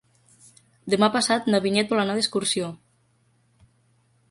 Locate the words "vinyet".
1.67-1.93